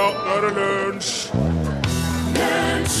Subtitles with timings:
[0.00, 1.16] Ja, nå er det lunsj!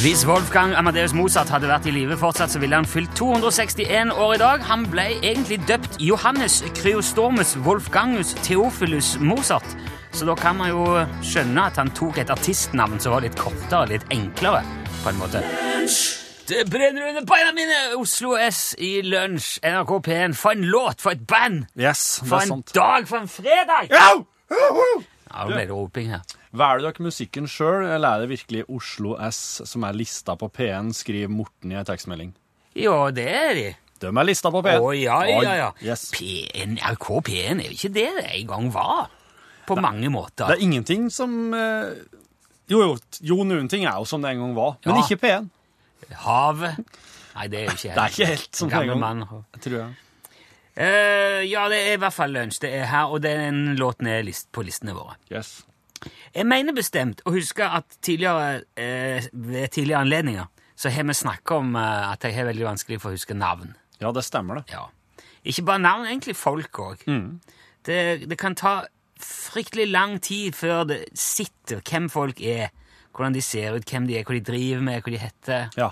[0.02, 4.34] Hvis Wolfgang Amadeus Mozart hadde vært i live fortsatt, så ville han fylt 261 år
[4.36, 4.64] i dag.
[4.68, 9.64] Han ble egentlig døpt Johannes Kryostormus Wolfgangus Theophilus Mozart.
[10.12, 10.82] Så da kan man jo
[11.24, 14.60] skjønne at han tok et artistnavn som var litt kortere litt enklere,
[15.00, 15.40] på en måte.
[16.50, 17.78] Det brenner under beina mine!
[17.96, 20.36] Oslo S i lunsj, NRK P1.
[20.36, 21.64] For en låt, for et band!
[21.80, 22.74] Yes, For en sant.
[22.76, 23.88] dag, for en fredag!
[23.96, 24.20] Au!
[24.50, 26.39] Ja, nå ble det roping her.
[26.50, 30.90] Velger dere musikken sjøl, eller er det virkelig Oslo S som er lista på P1,
[30.98, 32.32] skriver Morten i ei tekstmelding?
[32.74, 33.68] Jo, det er de.
[34.00, 34.80] De er lista på P1.
[34.82, 35.68] Å, ja, ja, ja.
[35.84, 36.08] Yes.
[36.16, 39.10] P1, RK P1 er jo ikke det det en gang var.
[39.68, 40.48] På mange måter.
[40.50, 41.92] Det er ingenting som eh,
[42.70, 45.04] Jo, jo, jo, noen ting er jo som det en gang var, men Ja.
[45.04, 45.50] ikke P1.
[46.24, 46.80] Havet.
[47.36, 49.26] Nei, det er jo ikke Det er ikke helt som det en gang mann.
[49.60, 49.90] tror jeg.
[50.80, 52.58] Uh, ja, det er i hvert fall lunsj.
[52.64, 55.14] Det er her, og den låten er list på listene våre.
[55.30, 55.60] Yes.
[56.34, 60.48] Jeg mener bestemt å huske at tidligere, eh, ved tidligere anledninger
[60.80, 63.74] så har vi snakka om eh, at jeg har veldig vanskelig for å huske navn.
[64.00, 64.72] Ja, det stemmer, det.
[64.72, 64.86] Ja.
[65.44, 67.04] Ikke bare navn, egentlig folk òg.
[67.84, 68.82] Det, det kan ta
[69.20, 72.70] fryktelig lang tid før det sitter hvem folk er,
[73.12, 75.68] hvordan de ser ut, hvem de er, hva de driver med, hva de heter.
[75.80, 75.90] Ja.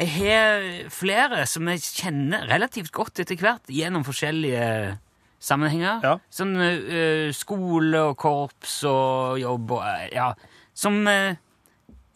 [0.00, 4.96] Jeg har flere som jeg kjenner relativt godt etter hvert gjennom forskjellige
[5.40, 6.00] sammenhenger.
[6.04, 6.14] Ja.
[6.30, 10.32] Sånn uh, skole og korps og jobb og uh, Ja.
[10.74, 11.34] Som, uh,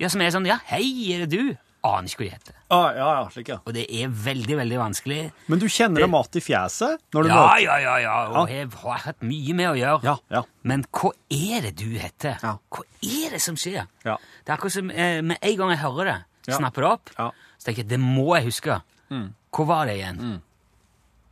[0.01, 1.57] ja, som er sånn Ja, hei, er det du?
[1.85, 2.55] Aner ikke hva de heter.
[2.73, 3.59] Ah, ja, ja, slik, ja.
[3.69, 5.19] Og det er veldig, veldig vanskelig.
[5.53, 8.15] Men du kjenner Det- dem att i fjeset når du Ja, møter ja, ja, ja.
[8.41, 10.03] Og jeg har hatt mye med å gjøre.
[10.05, 10.43] Ja, ja.
[10.63, 12.39] Men hva er det du heter?
[12.43, 12.57] Ja.
[12.73, 13.87] Hva er det som skjer?
[14.05, 14.17] Ja.
[14.45, 16.57] Det er akkurat som med en gang jeg hører det, Ja.
[16.59, 17.31] snapper det opp, Ja.
[17.59, 18.81] så tenker jeg det må jeg huske.
[19.53, 20.41] Hvor var det igjen?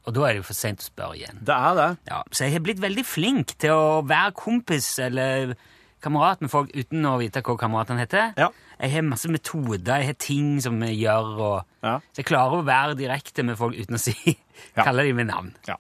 [0.07, 1.39] Og da er det jo for sent å spørre igjen.
[1.47, 1.91] Det er det.
[2.11, 5.53] Ja, så jeg har blitt veldig flink til å være kompis eller
[6.03, 8.33] kamerat med folk uten å vite hva kameraten heter.
[8.37, 8.49] Ja.
[8.83, 12.01] Jeg har masse metoder, jeg har ting som vi gjør, og Ja.
[12.11, 14.17] så jeg klarer å være direkte med folk uten å si,
[14.77, 14.83] Ja.
[14.83, 15.55] kalle dem med navn.
[15.69, 15.77] Ja.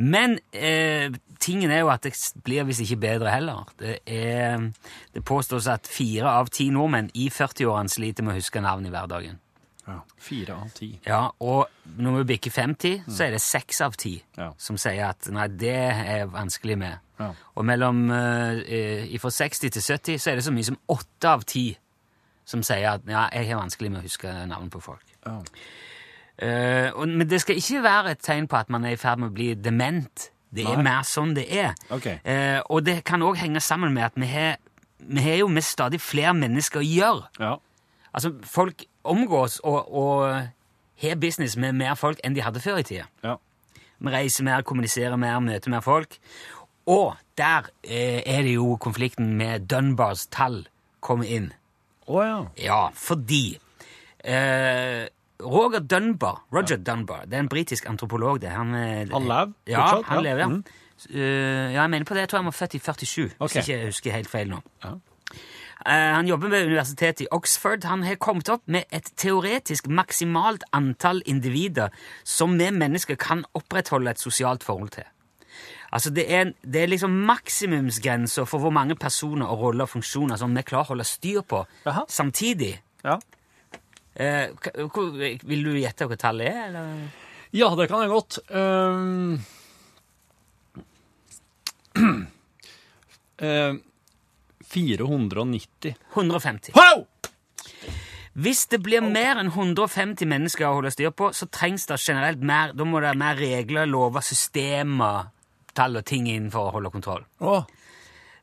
[0.00, 2.14] Men eh, tingen er jo at det
[2.44, 3.64] blir visst ikke bedre heller.
[3.78, 4.70] Det, er,
[5.14, 8.92] det påstås at fire av ti nordmenn i 40-årene sliter med å huske navn i
[8.92, 9.38] hverdagen.
[9.90, 9.98] Ja.
[10.20, 10.88] Fire av ti.
[11.06, 11.68] Ja, Og
[11.98, 14.50] når vi bikker 50, så er det seks av ti Ja.
[14.58, 16.98] som sier at nei, det er vanskelig med.
[17.20, 17.30] Ja.
[17.56, 21.42] Og mellom eh, fra 60 til 70 så er det så mye som åtte av
[21.44, 21.66] ti
[22.50, 25.04] som sier at ja, jeg har vanskelig med å huske navn på folk.
[25.26, 25.36] Ja.
[26.40, 29.20] Eh, og, men det skal ikke være et tegn på at man er i ferd
[29.20, 30.30] med å bli dement.
[30.50, 30.86] Det er Nei.
[30.88, 31.74] mer sånn det er.
[31.94, 32.16] Okay.
[32.24, 34.56] Eh, og det kan òg henge sammen med at vi har,
[34.98, 37.28] vi har jo med stadig flere mennesker å gjøre.
[37.38, 37.52] Ja.
[38.10, 40.24] Altså, folk omgås og, og
[41.00, 43.06] har business med mer folk enn de hadde før i tida.
[43.24, 43.36] Ja.
[44.00, 46.18] Vi reiser mer, kommuniserer mer, møter mer folk.
[46.90, 50.62] Og der eh, er det jo konflikten med Dunbars tall
[51.04, 51.50] kommer inn.
[52.10, 52.38] Å ja.
[52.60, 53.58] Ja, fordi
[54.24, 55.06] eh,
[55.40, 58.40] Roger Dunbar, Roger Dunbar, det er en britisk antropolog.
[58.40, 58.50] det.
[58.50, 60.20] Han, eh, Han lever Ja, han ja.
[60.20, 60.48] lever, ja.
[60.48, 60.64] Mm.
[61.00, 62.20] Uh, ja, jeg mener på det.
[62.20, 63.38] Jeg tror han var født i 47, okay.
[63.38, 64.58] hvis ikke jeg husker helt feil nå.
[64.84, 64.90] Ja.
[65.86, 67.84] Eh, han jobber ved universitetet i Oxford.
[67.88, 71.88] Han har kommet opp med et teoretisk maksimalt antall individer
[72.24, 75.04] som vi mennesker kan opprettholde et sosialt forhold til.
[75.92, 80.36] Altså Det er, det er liksom maksimumsgrenser for hvor mange personer og roller og funksjoner
[80.38, 82.04] som vi klarer å holde styr på Aha.
[82.08, 82.76] samtidig.
[83.04, 83.16] Ja.
[84.14, 84.48] Eh,
[84.92, 85.16] hvor-
[85.48, 86.66] vil du gjette hva tallet er?
[86.68, 87.08] Eller?
[87.52, 88.38] ja, det kan jeg godt.
[88.50, 89.40] Um...
[94.70, 95.96] 490.
[96.14, 96.74] 150.
[96.76, 97.06] Wow!
[98.40, 102.44] Hvis det blir mer enn 150 mennesker å holde styr på, så trengs det generelt
[102.46, 105.32] mer Da må det være mer regler, lover, systemer,
[105.74, 107.26] tall og ting inn for å holde kontroll.
[107.42, 107.66] Oh.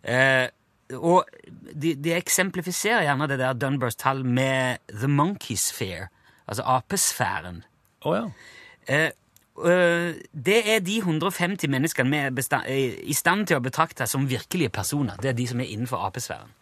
[0.03, 0.49] Eh,
[0.95, 6.09] og de, de eksemplifiserer gjerne det der Dunbars tall med the monkey sphere,
[6.47, 7.63] altså apesfæren.
[8.03, 8.27] Oh, ja.
[8.87, 9.09] Eh,
[9.57, 14.69] det er de 150 menneskene vi er er i stand til å betrakte som virkelige
[14.69, 15.17] personer.
[15.21, 16.53] Det er de som er innenfor apesfæren.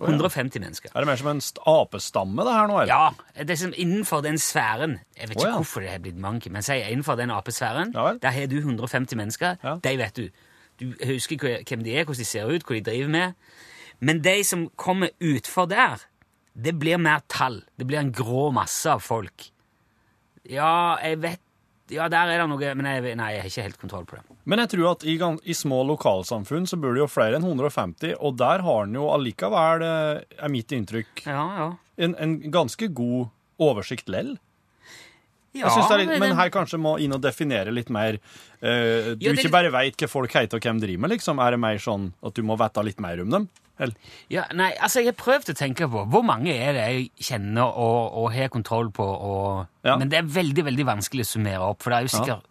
[0.00, 0.90] 150 mennesker.
[0.94, 2.78] Er det mer som en st- apestamme, det her nå?
[2.80, 2.94] eller?
[2.94, 5.56] Ja, det er som innenfor den sfæren Jeg vet ikke oh, ja.
[5.56, 9.16] hvorfor det har blitt monkey, men si innenfor den apesfæren, Ja der har du 150
[9.16, 9.56] mennesker.
[9.62, 9.76] Ja.
[9.84, 10.28] De vet du.
[10.80, 11.36] Du husker
[11.68, 13.32] hvem de er, hvordan de ser ut, hva de driver med.
[14.00, 16.00] Men de som kommer utfor der,
[16.56, 17.62] det blir mer tall.
[17.78, 19.50] Det blir en grå masse av folk.
[20.48, 21.40] Ja, jeg vet
[21.90, 24.36] Ja, der er det noe, men jeg, nei, jeg har ikke helt kontroll på det.
[24.46, 25.16] Men jeg tror at i,
[25.50, 29.08] i små lokalsamfunn så bor det jo flere enn 150, og der har en jo
[29.14, 31.68] allikevel, eh, er mitt inntrykk, Ja, ja.
[31.98, 33.28] en, en ganske god
[33.60, 34.36] oversikt lell.
[35.52, 35.66] ja
[35.98, 38.18] litt, men men her kanskje må inn og definere litt mer
[38.60, 41.38] Uh, Du Ja, det- ikke bare veit hva folk heter og hvem driver med, liksom.
[41.40, 43.46] Er det mer sånn at du må vite litt mer om dem?
[43.80, 43.94] Eller?
[44.30, 47.64] Ja, nei, altså Jeg har prøvd å tenke på hvor mange er det jeg kjenner
[47.72, 49.06] og, og har kontroll på.
[49.08, 49.96] Og, Ja.
[49.96, 51.82] Men det er veldig veldig vanskelig å summere opp.
[51.82, 52.46] For det er jo sikkert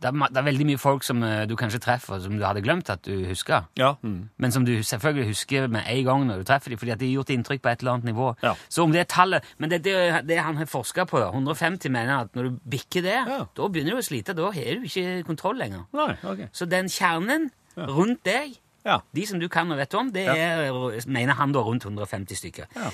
[0.00, 2.62] det, er, det er veldig mye folk som eh, du kanskje treffer, som du hadde
[2.64, 3.66] glemt at du husker.
[3.76, 3.90] Ja.
[4.00, 4.30] Mm.
[4.40, 7.10] Men som du selvfølgelig husker med en gang når du treffer dem, fordi at de
[7.10, 8.30] har gjort inntrykk på et eller annet nivå.
[8.42, 8.54] Ja.
[8.72, 11.20] Så om det er tallet Men det er det, det han har forska på.
[11.34, 13.44] 150 mener at når du bikker det, Ja.
[13.44, 14.32] da begynner du å slite.
[14.34, 15.84] Da har du ikke kontroll lenger.
[15.92, 16.48] Nei, okay.
[16.52, 17.84] Så den kjernen Ja.
[17.86, 19.00] rundt deg Ja.
[19.12, 20.34] de som du kan og vet om, det Ja.
[20.34, 22.66] er, mener han da, rundt 150 stykker.
[22.76, 22.90] Ja.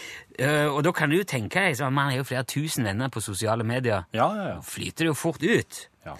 [0.66, 3.08] Uh, og da kan du jo tenke deg, så man har jo flere tusen venner
[3.08, 4.60] på sosiale medier, Ja, ja, ja.
[4.60, 5.88] flyter det jo fort ut.
[6.04, 6.16] ja.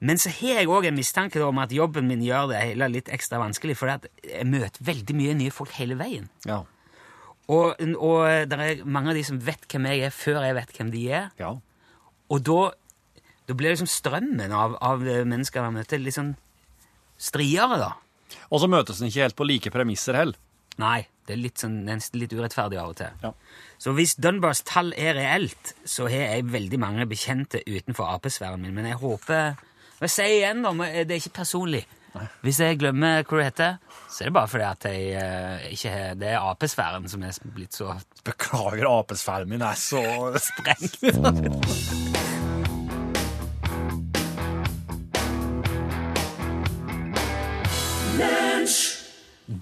[0.00, 3.06] Men så har jeg òg en mistanke om at jobben min gjør det hele litt
[3.08, 6.28] ekstra vanskelig, for jeg møter veldig mye nye folk hele veien.
[6.44, 6.64] Ja.
[7.48, 10.72] Og, og det er mange av de som vet hvem jeg er, før jeg vet
[10.76, 11.30] hvem de er.
[11.38, 11.54] ja.
[12.28, 12.70] Og da,
[13.48, 16.34] da blir liksom strømmen av, av mennesker jeg møter, litt sånn
[17.20, 17.92] striere, da.
[18.50, 20.40] Og så møtes en ikke helt på like premisser heller.
[20.80, 23.20] Nei, det er litt sånn, nesten litt urettferdig av og til.
[23.22, 23.30] Ja.
[23.78, 28.74] Så hvis Dunbars tall er reelt, så har jeg veldig mange bekjente utenfor Ap-sfæren min,
[28.74, 29.54] men jeg håper
[30.04, 30.72] jeg sier igjen, da,
[31.06, 31.84] det er ikke personlig.
[32.44, 35.94] Hvis jeg glemmer hva du heter, så er det bare fordi at jeg uh, ikke
[35.94, 40.04] har Det er Ap-sfæren som er blitt så Beklager, apesfæren min er så
[40.48, 42.12] sprengt.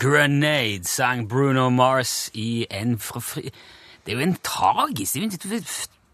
[0.02, 2.96] Grenade sang Bruno Mars i en.
[2.99, 5.66] Det er jo en tragisk, det er jo en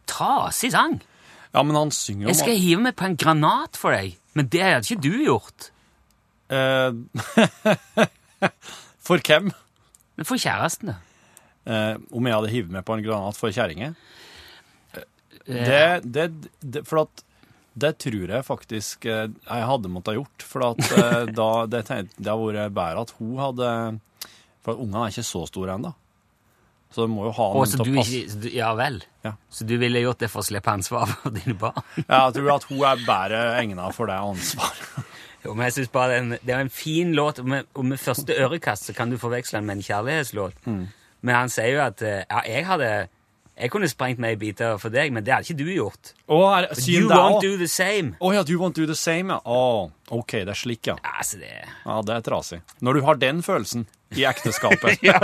[0.09, 0.99] trasig sang.
[1.55, 4.51] Ja, men han synger jo Jeg skal hive meg på en granat for deg, men
[4.53, 5.71] det hadde ikke du gjort.
[6.53, 6.93] Eh,
[9.09, 9.49] For hvem?
[10.19, 10.99] Men for kjæresten, da.
[11.69, 13.95] Eh, om jeg hadde hivet meg på en granat for kjerringer?
[14.97, 15.07] Eh,
[15.49, 16.27] Det, det,
[16.61, 17.23] det, for at
[17.85, 20.45] det tror jeg faktisk eh, jeg hadde måttet gjort.
[20.51, 23.71] For at eh, da, det, tenkte, det hadde vært bedre at hun hadde
[24.67, 25.95] For ungene er ikke så store ennå.
[26.89, 28.17] Så det må jo ha noen til å passe.
[28.23, 29.03] ikke så du- Ja vel.
[29.27, 29.35] Ja.
[29.53, 31.83] Så du ville gjort det for å slippe ansvar for dine barn?
[32.01, 34.89] Jeg tror at hun er bedre egnet for det ansvaret.
[35.45, 37.69] Jo, men jeg synes bare det er, en, det er en fin låt, og med,
[37.79, 40.57] og med første ørekast så kan du forveksle den med en kjærlighetslåt.
[40.67, 40.81] Mm.
[41.23, 42.89] Men han sier jo at eh, ja, jeg hadde
[43.59, 46.13] Jeg kunne sprengt meg i biter for deg, men det hadde ikke du gjort.
[46.31, 48.15] Oh, er, You won't do the same.
[48.23, 49.41] Å ja, you won't do the same, ja.
[49.43, 50.95] Å, ok, det er slik, ja.
[51.03, 52.61] Ja, altså det Ja, det er trasig.
[52.87, 55.03] Når du har den følelsen i ekteskapet.
[55.09, 55.19] Ja.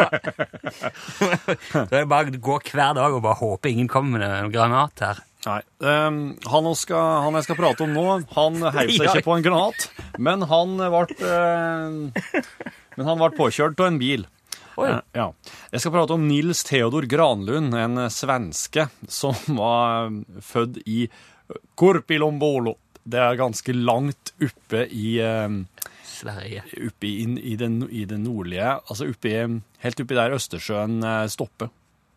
[1.74, 4.52] Da er det bare å gå hver dag og bare håpe ingen kommer med en
[4.52, 5.22] granat her.
[5.44, 5.60] Nei.
[5.84, 8.04] Um, han, skal, han jeg skal prate om nå,
[8.34, 9.88] han heiv seg ikke på en granat,
[10.18, 12.42] men han ble uh,
[12.94, 14.24] Men han ble påkjørt av en bil.
[14.80, 14.88] Oi.
[14.90, 15.28] Eh, ja.
[15.72, 21.04] Jeg skal prate om Nils Theodor Granlund, en svenske som var eh, født i
[21.78, 22.76] Korpilombolo.
[23.04, 25.60] Det er ganske langt oppe i eh,
[26.08, 26.64] Sverige.
[26.88, 27.14] Oppe i,
[27.52, 29.40] i, den, i det nordlige Altså oppe i,
[29.84, 31.72] helt oppi der Østersjøen eh, stopper.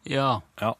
[0.07, 0.37] Ja.
[0.61, 0.75] Ja.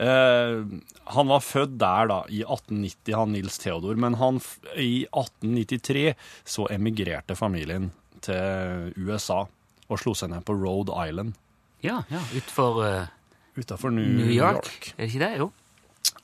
[0.00, 0.64] Uh,
[1.12, 4.38] han var født der da, i 1890, han Nils Theodor, men han,
[4.72, 6.14] i 1893
[6.48, 7.90] så emigrerte familien
[8.24, 9.42] til USA
[9.90, 11.34] og slo seg ned på Rhode Island
[11.82, 12.20] Ja, ja.
[12.36, 13.08] Utfor uh,
[13.56, 14.62] utenfor New, New York.
[14.64, 14.90] York.
[14.96, 15.30] Er det ikke det?
[15.40, 15.50] Jo.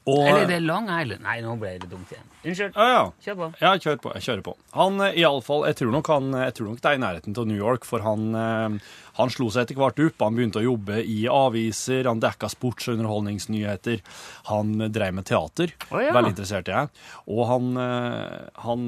[0.07, 1.25] Og, Eller det er Long Island.
[1.27, 2.27] Nei, nå ble det dumt igjen.
[2.47, 2.77] Unnskyld.
[2.79, 3.07] ja, ja.
[3.25, 3.47] Kjør på.
[3.59, 4.11] Ja, kjør på.
[4.15, 4.53] Jeg kjører på.
[4.77, 7.01] Han, eh, i alle fall, jeg tror nok, han, jeg tror nok det er i
[7.03, 10.23] nærheten til New York, for han, eh, han slo seg etter hvert opp.
[10.23, 14.05] Han begynte å jobbe i aviser, han dekka sports- og underholdningsnyheter.
[14.53, 16.15] Han eh, drev med teater, oh, ja.
[16.15, 17.09] veldig interessert i det.
[17.27, 18.87] Og han, eh, han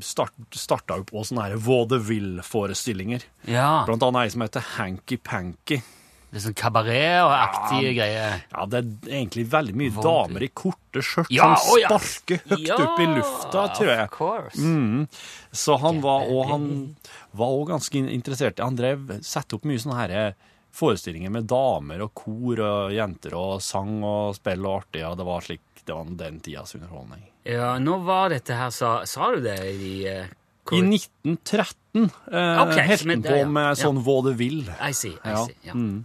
[0.00, 3.28] start, starta jo på sånne vaudeville-forestillinger.
[3.52, 3.82] Ja.
[3.84, 5.82] Blant annet ei som heter Hanky Panky.
[6.34, 8.40] Det er sånn kabaret og aktige greier.
[8.50, 10.06] Ja, det er egentlig veldig mye Vondt.
[10.08, 12.56] damer i korte skjørt Ja, som sparker ja.
[12.56, 14.08] høyt opp i lufta, tror jeg.
[14.08, 14.58] Of course.
[14.58, 15.04] Mm.
[15.54, 16.66] Så han var, og han
[17.38, 18.58] var også ganske interessert.
[18.58, 20.16] Han drev, satte opp mye sånne her
[20.74, 25.04] forestillinger med damer og kor og jenter og sang og spill og artig.
[25.04, 27.22] Ja, det var slik, det var den tidas underholdning.
[27.46, 30.26] Ja, nå var dette her, sa, sa du det i uh,
[30.72, 33.74] I 1913 eh, okay, helt han det, på med Ja.
[33.84, 34.72] sånn vaudeville.
[34.80, 35.56] I see, I see.
[35.66, 35.74] Ja.
[35.76, 36.04] Mm.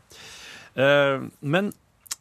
[0.75, 1.71] Eh, men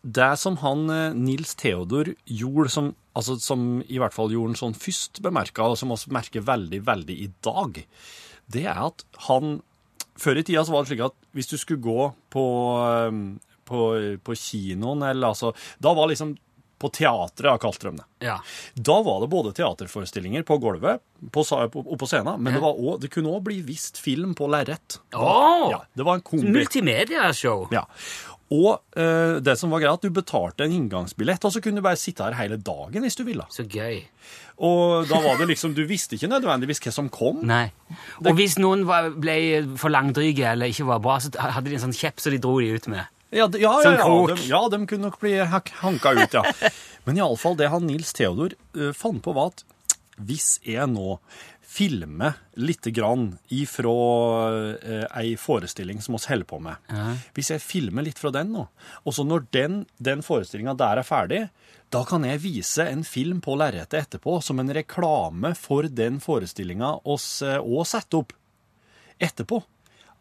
[0.02, 4.60] det som han eh, Nils Theodor gjorde, som, altså, som i hvert fall gjorde han
[4.62, 7.82] sånn først bemerka, og som også merker veldig, veldig i dag,
[8.48, 9.58] det er at han
[10.18, 12.44] Før i tida så var det slik at hvis du skulle gå på,
[12.82, 13.18] eh,
[13.68, 13.82] på,
[14.24, 16.32] på kinoen, eller altså Da var liksom
[16.78, 18.06] på teatret, har kalt de det.
[18.28, 18.38] Ja.
[18.74, 21.02] Da var det både teaterforestillinger på gulvet
[21.34, 24.46] på, og på, scenen, men det, var også, det kunne òg bli vist film på
[24.50, 25.00] lerret.
[25.14, 25.68] Åh!
[25.74, 26.50] Ja, det var en kombi.
[26.54, 27.66] Multimediashow.
[27.74, 27.86] Ja.
[28.54, 32.00] Og eh, det som var greit, du betalte en inngangsbillett, og så kunne du bare
[32.00, 33.44] sitte her hele dagen hvis du ville.
[33.52, 34.00] Så gøy.
[34.64, 37.42] Og da var det liksom, du visste ikke nødvendigvis hva som kom.
[37.46, 37.68] Nei.
[38.24, 39.36] Og hvis noen var, ble
[39.78, 42.56] for langdryge eller ikke var bra, så hadde de en sånn kjepp så de dro
[42.62, 43.04] de ut med.
[43.30, 46.44] Ja, de, ja, ja, ja, de, ja, de kunne nok bli hanka ut, ja.
[47.04, 49.64] Men iallfall, det han Nils Theodor uh, fant på, var at
[50.18, 51.18] hvis jeg nå
[51.68, 56.80] filmer lite grann ifra uh, ei forestilling som oss holder på med
[57.36, 58.64] Hvis jeg filmer litt fra den nå,
[59.04, 61.44] og så når den, den forestillinga der er ferdig,
[61.92, 66.96] da kan jeg vise en film på lerretet etterpå som en reklame for den forestillinga
[67.04, 68.34] oss òg setter opp
[69.20, 69.60] etterpå.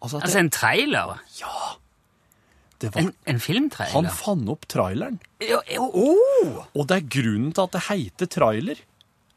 [0.03, 1.19] Altså Altså en trailer.
[1.39, 1.86] det
[2.93, 3.93] var En, en filmtrailer.
[3.95, 5.17] han fant opp traileren.
[5.41, 6.65] Ja, oh!
[6.77, 8.77] Og det er grunnen til at det heter trailer.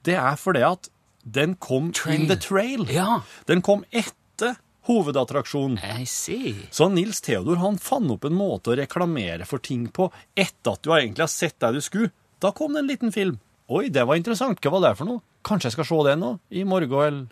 [0.04, 0.90] Det er fordi at
[1.24, 2.20] den kom Trail.
[2.22, 2.84] in the trail.
[2.92, 3.22] Ja.
[3.48, 4.56] Den kom etter
[4.88, 5.78] hovedattraksjonen.
[6.00, 6.54] I see.
[6.70, 10.82] Så Nils Theodor han fant opp en måte å reklamere for ting på etter at
[10.84, 12.10] du egentlig har sett det du skulle.
[12.40, 13.38] Da kom det en liten film.
[13.70, 14.58] Oi, det var interessant.
[14.64, 15.22] Hva var det for noe?
[15.46, 16.32] Kanskje jeg skal se det nå?
[16.50, 17.28] I morgen eller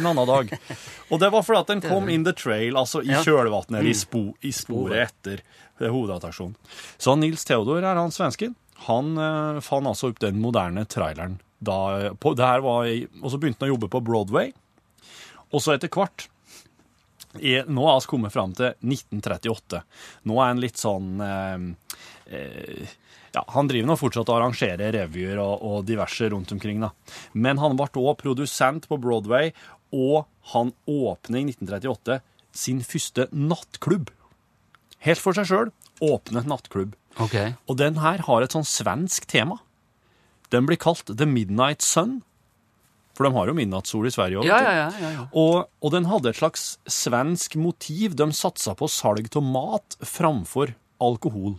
[0.00, 0.52] en annen dag.
[1.10, 3.22] Og det var fordi at den kom in the trail, altså i Ja.
[3.24, 6.54] kjølvannet, eller i, spo, i sporet etter eh, hovedattraksjonen.
[6.98, 8.54] Så Nils Theodor er han svensken.
[8.90, 11.38] Han eh, fant altså opp den moderne traileren.
[11.58, 14.50] Da, på, det her var og så begynte han å jobbe på Broadway.
[15.54, 16.26] Og så etter hvert
[17.40, 19.80] er, nå har vi kommet fram til 1938.
[20.28, 21.66] Nå er han litt sånn eh,
[22.32, 22.94] eh,
[23.36, 26.88] Ja, han driver nå fortsatt og arrangerer revyer og, og diverse rundt omkring, da.
[27.36, 29.50] Men han ble òg produsent på Broadway,
[29.94, 32.20] og han åpner i 1938
[32.56, 34.10] sin første nattklubb.
[35.06, 35.72] Helt for seg sjøl.
[36.02, 36.94] Åpne nattklubb.
[37.22, 37.54] Okay.
[37.68, 39.60] Og den her har et sånn svensk tema.
[40.52, 42.20] Den blir kalt The Midnight Sun.
[43.16, 44.48] For de har jo midnattssol i Sverige òg.
[44.48, 44.88] Ja, ja, ja.
[45.00, 45.22] ja, ja.
[45.32, 48.12] Og, og den hadde et slags svensk motiv.
[48.18, 51.56] De satsa på salg av mat framfor alkohol.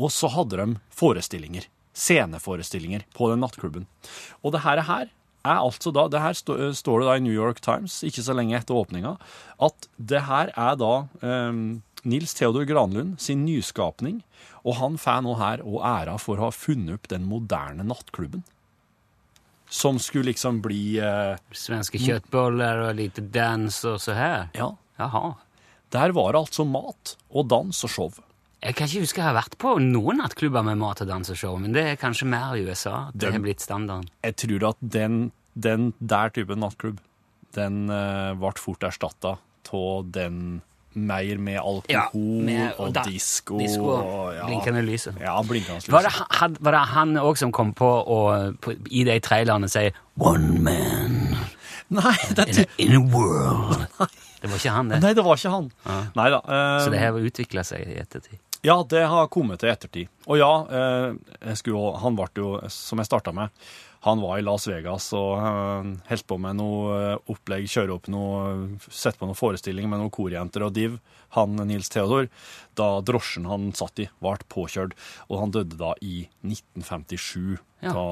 [0.00, 1.68] Og så hadde de forestillinger.
[1.94, 3.84] Sceneforestillinger på den nattklubben.
[4.40, 4.80] Og det her
[5.44, 8.36] er altså da, det her stå, står det da i New York Times, ikke så
[8.36, 9.16] lenge etter åpninga,
[9.62, 11.60] at det her er da eh,
[12.04, 14.22] Nils Theodor Granlund sin nyskapning,
[14.64, 18.44] og han får nå her og æra for å ha funnet opp den moderne nattklubben.
[19.68, 24.46] Som skulle liksom bli eh, Svenske kjøttboller og lite dans og så her.
[24.56, 25.34] Ja, Jaha.
[25.94, 28.12] Der var det altså mat og dans og show.
[28.64, 31.72] Jeg kan ikke huske jeg har vært på noen nattklubber med mat- og danseshow, men
[31.76, 33.10] det er kanskje mer i USA.
[33.12, 34.08] Det Den- har blitt standarden.
[34.24, 36.98] Jeg tror at den, den der typen nattklubb,
[37.54, 39.36] den uh, ble fort erstatta
[39.74, 40.62] av den
[40.94, 43.58] mer med alkohol Ja, med- og og da- disko.
[43.58, 44.46] Disko og ja.
[44.46, 45.18] blinkende lyset.
[45.20, 45.90] Ja, blinkende lyset.
[45.92, 49.90] Var det, var det han òg som kom på å på, i de trailerne si
[50.18, 51.36] 'One man
[51.90, 53.86] Nei, det, in a, in a world'?
[54.44, 55.00] Det var ikke han, det.
[55.00, 55.70] nei, det var ikke han.
[56.14, 56.38] Nei da.
[56.44, 58.38] Um, Så det her utvikla seg i ettertid.
[58.64, 60.08] Ja, det har kommet til ettertid.
[60.24, 63.52] Og ja, eh, skulle, han ble jo, som jeg starta med,
[64.04, 68.08] han var i Las Vegas og eh, holdt på med noe eh, opplegg, kjøre opp
[68.12, 68.40] noe,
[68.88, 70.98] sette på noen forestilling med noen korjenter og div.
[71.36, 72.28] Han Nils Theodor,
[72.76, 74.92] da drosjen han satt i, ble påkjørt,
[75.28, 77.56] og han døde da i 1957.
[77.84, 77.92] Ja.
[77.96, 78.04] Da,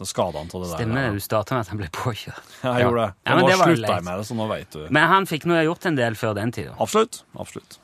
[0.00, 1.06] da skada han av det Stemmer det.
[1.08, 1.16] der.
[1.16, 2.52] Du starta med at han ble påkjørt.
[2.64, 3.14] Ja, jeg gjorde det.
[3.24, 4.84] Ja, men nå det slutta jeg med det, så nå vet du.
[4.88, 6.76] Men han fikk nå gjort en del før den tida.
[6.80, 7.24] Absolutt.
[7.36, 7.80] Absolutt.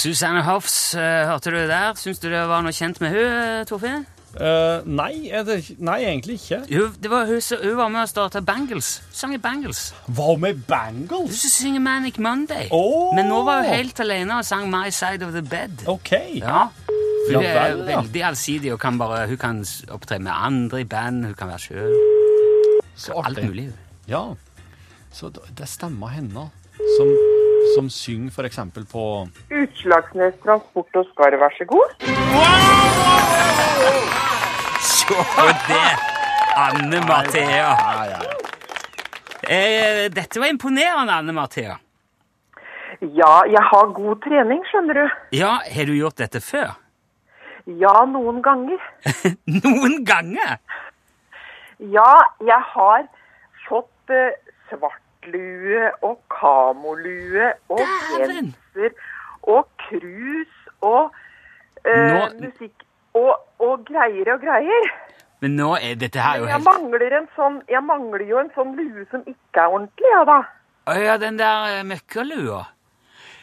[0.00, 1.92] Susanne Hoffs, eh, hørte du der?
[2.00, 4.06] Syns du det var noe kjent med hun, eh, Torfinn?
[4.30, 6.60] Uh, nei, det, nei, egentlig ikke.
[6.70, 9.02] Hun, det var hun, hun var med og starta Bangles.
[9.12, 9.90] Sang i Bangles.
[10.06, 11.40] Med Hun Bangles?
[11.42, 12.68] som synger Manic Monday.
[12.70, 13.10] Oh.
[13.16, 15.82] Men nå var hun helt alene og sang My Side of the Bed.
[15.90, 16.12] OK.
[16.38, 16.46] Ja.
[16.46, 18.00] Ja hun er vel, ja.
[18.00, 21.66] veldig allsidig og kan bare, hun kan opptre med andre i band, hun kan være
[21.66, 21.98] sjøl.
[22.96, 23.68] Så Alt mulig.
[24.08, 24.22] Ja.
[25.12, 26.48] Så det stemmer henne
[26.96, 27.12] som,
[27.74, 29.04] som synger eksempel på
[29.50, 31.94] Utslagsnes Transport og Skar, vær så god.
[34.80, 35.90] Se på det!
[36.60, 37.70] Anne Mathea.
[37.78, 38.36] Nei, ja, ja.
[39.50, 41.78] Eh, dette var imponerende, Anne Mathea.
[43.00, 45.04] Ja, jeg har god trening, skjønner du.
[45.38, 46.74] Ja, har du gjort dette før?
[47.80, 48.82] Ja, noen ganger.
[49.62, 50.58] Noen ganger?
[51.80, 52.10] Ja,
[52.44, 53.06] jeg har
[53.68, 54.36] fått eh,
[55.20, 58.54] svartlue og kamolue og Dæven!
[58.54, 58.90] genser
[59.42, 61.12] og krus og
[61.84, 62.84] eh, Nå- musikk
[63.14, 64.90] og, og greier og greier.
[65.40, 68.74] Men nå er dette her jo helt jeg mangler, sånn, jeg mangler jo en sånn
[68.76, 70.42] lue som ikke er ordentlig, ja da.
[70.90, 72.66] Å ja, den der eh, møkkalua.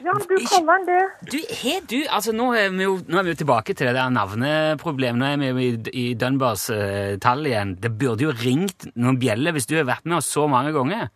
[0.05, 1.31] Ja, du kaller den det.
[1.31, 3.95] Du, har du Altså, nå er vi jo, nå er vi jo tilbake til det
[3.97, 5.17] der navneproblemet.
[5.17, 7.73] Nå er vi jo i, i Dunbars uh, tall igjen.
[7.81, 11.09] Det burde jo ringt noen bjeller hvis du har vært med oss så mange ganger.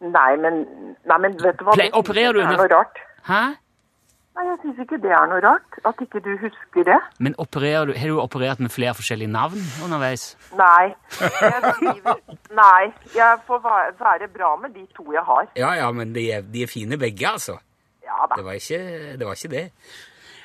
[0.00, 0.60] Nei, men,
[1.08, 1.74] nei, men vet du hva?
[1.74, 3.00] Play- Det opererer du under Det er noe rart.
[3.28, 3.40] Hæ?
[4.38, 5.78] Nei, jeg syns ikke det er noe rart.
[5.88, 6.98] At ikke du husker det.
[7.18, 10.28] Men opererer du, har du operert med flere forskjellige navn underveis?
[10.54, 10.92] Nei.
[11.18, 12.20] Jeg skriver
[12.54, 12.92] Nei.
[13.16, 15.50] Jeg får være, bra med de to jeg har.
[15.58, 17.58] Ja, ja, men de er, de er fine begge, altså.
[18.06, 18.38] Ja da.
[18.38, 18.78] Det var ikke
[19.18, 19.26] det.
[19.26, 19.64] Var ikke det.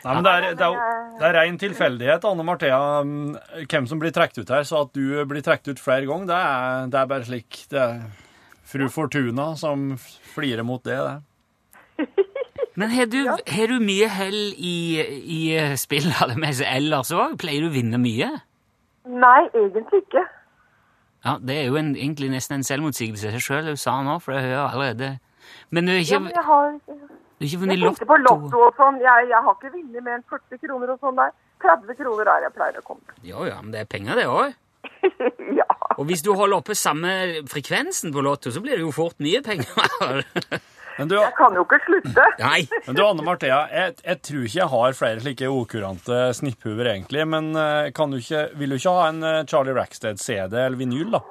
[0.03, 0.81] Nei, men det er, det er,
[1.21, 3.37] det er ren tilfeldighet, Anne Marthea, mm,
[3.71, 4.65] hvem som blir trukket ut her.
[4.67, 7.61] Så at du blir trukket ut flere ganger, det er, det er bare slik.
[7.71, 8.01] Det er
[8.67, 9.93] fru Fortuna som
[10.33, 10.97] flirer mot det.
[10.97, 12.07] det.
[12.79, 14.75] Men har du, har du mye hell i,
[15.37, 15.41] i
[15.77, 17.37] spill ellers òg?
[17.41, 18.31] Pleier du å vinne mye?
[19.05, 20.23] Nei, egentlig ikke.
[21.23, 24.17] Ja, Det er jo en, egentlig nesten en selvmotsigelse i seg sjøl, du sa nå,
[24.23, 25.11] for jeg hører allerede
[25.71, 26.73] Men du har Ja, ikke, men jeg har
[27.43, 28.43] du har ikke Jeg vunnet tenkte på lotto?
[28.47, 28.99] Lotto og sånn.
[29.03, 31.31] Jeg, jeg har ikke vunnet mer enn 40 kroner og sånn der.
[31.63, 33.15] 30 kroner er jeg pleier å komme.
[33.27, 34.53] Jo, ja, men det er penger, det òg.
[35.97, 37.11] Og hvis du holder oppe samme
[37.51, 40.23] frekvensen på Lotto, så blir det jo fort mye penger.
[40.99, 42.23] Men du, Jeg kan jo ikke slutte.
[42.37, 42.67] Nei.
[42.85, 47.23] men du Anne Marthea, jeg, jeg tror ikke jeg har flere slike okurante snipphuer, egentlig.
[47.25, 51.15] Men eh, kan du ikke, vil du ikke ha en eh, Charlie Rackstead-CD eller vinyl,
[51.15, 51.23] da?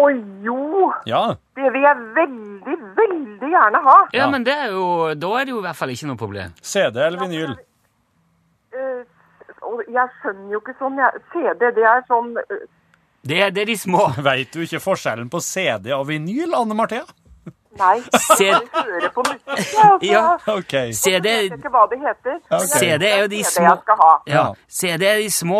[0.00, 0.04] Å
[0.44, 0.88] jo!
[1.08, 1.20] Ja.
[1.60, 3.98] Det vil jeg veldig, veldig gjerne ha.
[4.16, 4.30] Ja, Ja.
[4.32, 6.56] men det er jo, da er det jo i hvert fall ikke noe problem.
[6.64, 7.52] CD eller vinyl?
[7.52, 10.96] Ja, men, uh, jeg skjønner jo ikke sånn.
[11.04, 12.64] Jeg, CD, det er sånn eh,
[13.28, 14.08] Det, er- det er de små.
[14.30, 17.04] Veit du ikke forskjellen på CD og vinyl, Anne Marthea?
[17.76, 17.98] Nei,
[18.38, 19.42] Se- jeg hører på musikk.
[19.76, 20.20] Ja, altså, Ja.
[20.48, 20.70] OK.
[20.96, 22.38] CD, Jeg vet ikke hva det heter.
[22.48, 23.74] men jeg CD er jo de små-
[24.32, 24.44] ja.
[24.78, 25.58] CD er de små,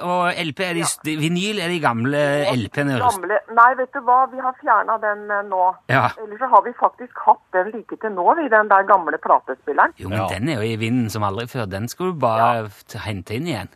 [0.00, 1.16] og LP er de, ja.
[1.20, 2.22] Vinyl er de gamle
[2.54, 2.96] LP-ene.
[2.96, 5.66] Nei, vet du hva, vi har fjerna den nå.
[5.92, 6.06] Ja.
[6.24, 9.92] Ellers så har vi faktisk hatt den like til nå, vi, den der gamle platespilleren.
[10.00, 10.28] Jo, men Ja.
[10.32, 11.68] den er jo i vinden som aldri før.
[11.68, 12.70] Den skal du bare
[13.04, 13.68] hente inn igjen.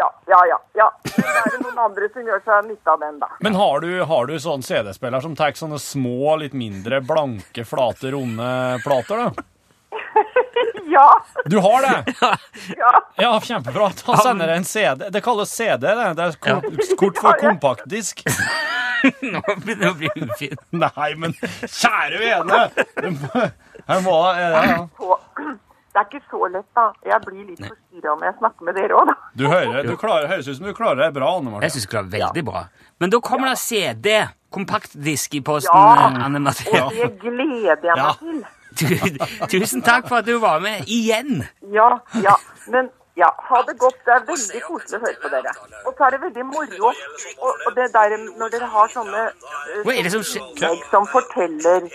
[0.00, 0.58] Ja, ja, ja.
[0.80, 0.88] ja.
[1.04, 3.28] Det er det noen andre som gjør seg nytte av den, da.
[3.44, 8.12] Men har du, har du sånn CD-spiller som tar sånne små, litt mindre blanke, flate,
[8.16, 8.50] runde
[8.86, 9.46] plater, da?
[10.90, 11.06] Ja,
[11.46, 12.14] Du har det?
[12.80, 12.90] ja.
[13.16, 13.90] Ja, kjempebra.
[14.04, 15.04] Da sender jeg en CD.
[15.14, 16.08] Det kalles CD, det.
[16.18, 16.38] Det er
[16.98, 18.24] kort, for kompaktdisk.
[19.22, 20.64] Nå begynner det å bli ufint.
[20.74, 22.58] Nei, men kjære vene!
[22.98, 23.46] Det må-
[23.90, 25.54] Her må ja, ja.
[25.90, 26.84] Det er ikke så lett, da.
[27.02, 29.14] Jeg blir litt forstyrra når jeg snakker med dere òg, da.
[29.40, 31.70] Du hører, du klarer, høres ut som du klarer det bra, Anne Jeg Marte.
[31.74, 32.62] syns det klarer veldig bra.
[33.02, 34.12] Men da kommer det CD,
[34.54, 36.22] kompaktdisk, i posten, Ja.
[36.26, 36.70] Anne Marte.
[36.84, 38.14] Og det gleder jeg meg Ja.
[38.22, 38.46] til.
[38.80, 38.86] Du,
[39.58, 41.42] Tusen takk for at du var med igjen.
[41.74, 41.88] Ja,
[42.22, 42.36] ja.
[42.70, 42.86] Men
[43.18, 43.98] ja, ha det godt.
[44.06, 45.50] Det er veldig koselig å høre på dere.
[45.90, 46.92] Og så er det veldig moro.
[47.42, 51.90] Og, og det der når dere har sånne eh, Hva er det som som forteller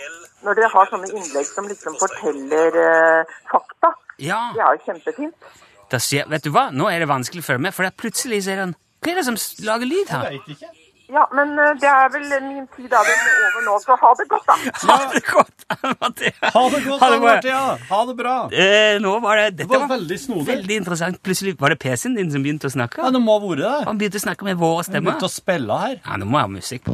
[0.46, 3.92] Når dere har sånne innlegg som liksom forteller eh, fakta.
[4.22, 5.52] Ja, Det er jo kjempefint.
[5.90, 6.68] det skjer, vet du hva?
[6.72, 8.76] Nå er det vanskelig å følge med, for det er plutselig så er det en
[9.04, 10.30] Hva er det som lager lyd her?
[10.38, 10.70] Vet ikke.
[11.06, 14.24] Ja, men eh, det er vel min tid er vel over nå, så ha det
[14.30, 14.56] godt, da.
[14.90, 15.66] Ha det godt,
[16.02, 16.50] Mathea.
[16.56, 17.50] Ha det godt, Ha det.
[17.52, 17.60] Ja.
[17.92, 18.34] Ha det bra.
[18.50, 20.46] Eh, nå var det, dette var var veldig snodig.
[20.50, 21.20] Veldig interessant.
[21.22, 23.02] Plutselig var det PC-en din som begynte å snakke.
[23.04, 23.76] Ja, det må ha vært det.
[23.86, 25.12] Han begynte å snakke med våre stemmer.
[25.14, 26.00] Han begynte å spille her.
[26.02, 26.90] Ja, nå må jeg ha musikk.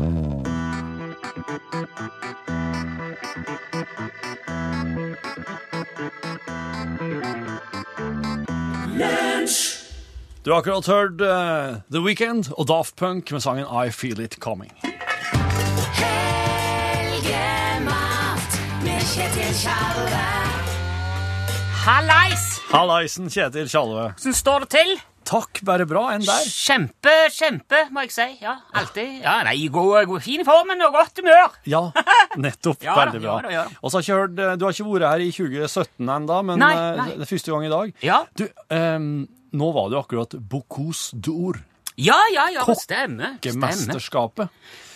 [10.45, 14.35] Du har akkurat hørt uh, The Weekend og Daft Punk med sangen I Feel It
[14.43, 14.73] Coming.
[17.23, 20.25] Helgemat med Kjetil Tjalve.
[21.85, 22.45] Hallais!
[22.73, 24.09] Hallaisen, Kjetil Tjalve.
[24.19, 24.91] Hvordan står det til?
[25.33, 26.09] Takk, bare bra.
[26.17, 26.43] Enn der?
[26.51, 28.27] Kjempe, kjempe, må jeg si.
[28.43, 29.21] Ja, alltid.
[29.23, 31.55] Ja, nei, god, god, fin formen og godt humør.
[31.71, 31.85] Ja,
[32.43, 32.83] nettopp.
[32.89, 33.37] Ja Veldig bra.
[33.39, 33.63] ja da, ja.
[33.79, 36.59] Og så har ikke hørt, eh, Du har ikke vært her i 2017 ennå, men
[36.65, 37.07] Nei, eh, nei.
[37.15, 37.95] det er første gang i dag.
[38.03, 39.13] Ja, Du, ehm,
[39.53, 41.61] nå var det jo akkurat Bocuse d'Or,
[42.01, 43.35] ja, ja, ja det Stemmer.
[43.45, 44.49] Kokkemesterskapet.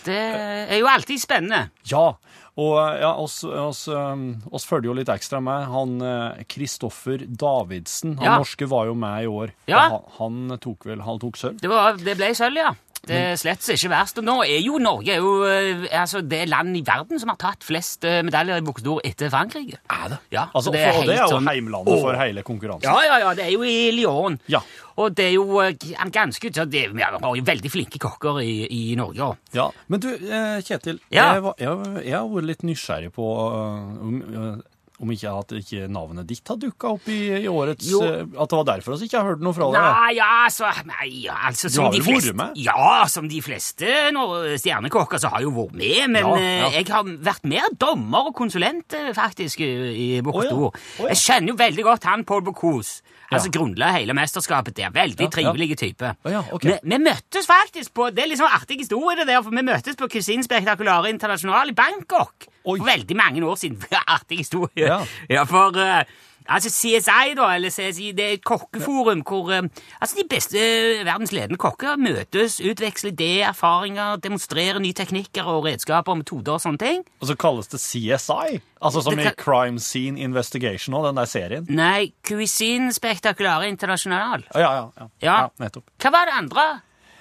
[0.07, 1.67] Det er jo alltid spennende.
[1.91, 2.15] Ja,
[2.57, 5.67] og eh, ja, oss, oss, um, oss følger jo litt ekstra med.
[5.69, 6.01] Han
[6.49, 8.39] Kristoffer Davidsen, han Ja.
[8.41, 9.53] norske, var jo med i år.
[9.69, 9.83] Ja.
[9.93, 11.61] Han, han tok vel han tok sølv?
[11.61, 12.73] Det, var, det ble sølv, ja.
[13.07, 14.19] Det er slett ikke verst.
[14.21, 17.39] Og nå er jo Norge er jo, eh, altså, det land i verden som har
[17.41, 19.79] tatt flest eh, medaljer i buksedor etter Frankrike.
[19.93, 20.19] Er det?
[20.35, 22.89] Ja, altså, det er for, det er jo sånn- heimlandet for hele konkurransen.
[22.91, 24.41] Ja, ja, ja, det er jo i Lyon.
[24.51, 24.63] Ja.
[24.97, 25.75] Og det er jo eh,
[26.13, 29.21] ganske Vi har jo veldig flinke kokker i, i Norge.
[29.23, 29.55] også.
[29.55, 31.01] Ja, Men du, eh, Kjetil.
[31.11, 31.35] Ja.
[31.35, 35.51] Jeg, var, jeg, jeg har vært litt nysgjerrig på uh, um, uh, om ikke at
[35.59, 37.99] ikke navnet ditt har dukka opp i, i årets Jo.
[38.03, 39.83] eh, At det var derfor vi ikke har hørt noe fra deg?
[39.85, 42.57] Nei, ja, altså, nei, ja, altså som har de vel vært med?
[42.65, 46.61] Ja, som de fleste når- stjernekokker så har jeg jo vært med, men Ja, eh,
[46.63, 46.71] ja.
[46.79, 50.43] jeg har vært mer dommer og konsulent eh, faktisk i, i oh.
[50.47, 51.11] Ja.
[51.13, 53.03] Jeg kjenner jo veldig godt han Paul Bocuse.
[53.27, 54.93] Altså grunnla hele mesterskapet der.
[54.95, 56.13] Veldig trivelig type.
[56.25, 56.63] Oh, ja, ok.
[56.63, 59.99] vi, vi møttes faktisk på Det er liksom artig historie, det der, for vi møttes
[59.99, 62.79] på Cuisine Spektakulare International i Bangkok Oi.
[62.79, 63.83] for veldig mange år siden.
[64.17, 64.87] artig historie.
[64.87, 65.01] Ja.
[65.31, 66.03] Ja, for uh,
[66.49, 69.67] altså CSI, da, eller CSI, det er et kokkeforum hvor eh,
[70.01, 75.65] altså de beste eh, verdens ledende kokker møtes, utveksler ideer, erfaringer, demonstrerer nye teknikker og
[75.67, 77.05] redskaper og metoder og sånne ting.
[77.21, 78.61] Og så kalles det CSI?
[78.77, 81.67] Altså som Det i Crime Scene Investigation og den der serien?
[81.71, 84.47] Nei, Cuisine Spektakulære International.
[84.55, 85.09] Ja, ja, ja.
[85.23, 85.31] Ja.
[85.31, 85.49] ja.
[85.63, 85.89] Nettopp.
[86.03, 86.69] Hva var det andre?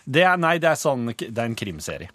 [0.05, 2.11] Det er, nei, det er, sånn, det er en krimserie.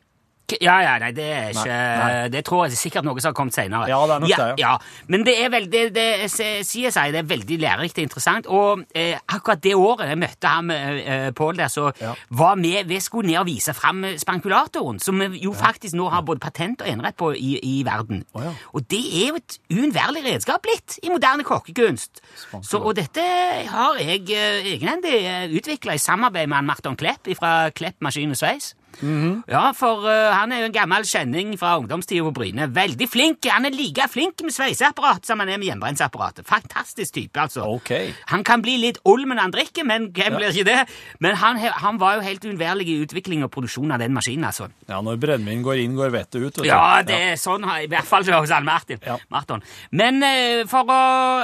[0.60, 2.28] Ja, ja, nei, det er ikke Nei, nei.
[2.32, 3.88] Det tror jeg er sikkert noe som har kommet senere.
[3.90, 4.72] Ja, det er nok ja, det, ja.
[4.74, 5.04] ja.
[5.12, 8.48] Men det er veldig det, CSI det er veldig lærerikt og interessant.
[8.50, 12.14] Og eh, akkurat det året jeg møtte ham, eh, Pål der, så Ja.
[12.30, 16.08] var vi Vi skulle ned og vise fram eh, spankulatoren, som vi jo faktisk nå
[16.10, 18.24] har både patent og enerett på i, i verden.
[18.34, 18.50] Oh.
[18.74, 22.20] Og det er jo et uunnværlig redskap blitt i moderne kokkekunst.
[22.62, 23.22] Så, og dette
[23.70, 28.74] har jeg eh, egenhendig utvikla i samarbeid med Marton Klepp fra Klepp Maskin og Sveis.
[29.00, 29.44] Mhm.
[29.48, 32.66] Ja, for uh, han er jo en gammel kjenning fra ungdomstida på Bryne.
[32.74, 33.46] Veldig flink.
[33.48, 36.46] Han er like flink med sveiseapparat som han er med hjemmebrensapparatet.
[36.48, 37.64] Fantastisk type, altså.
[37.64, 37.92] Ok.
[38.32, 40.78] Han kan bli litt olm når han drikker, men hvem blir ikke det?
[41.22, 44.68] Men han, han var jo helt uunnværlig i utvikling og produksjon av den maskinen, altså.
[44.90, 46.60] Ja, Når brennevin går inn, går vettet ut.
[46.66, 49.00] Ja, det er sånn, i hvert fall hos han Martin.
[49.06, 49.16] Ja.
[49.32, 49.64] Marton.
[49.90, 51.00] Men uh, for å